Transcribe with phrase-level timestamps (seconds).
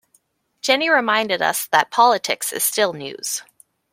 [0.61, 3.43] Jenny reminded us that politics is still news.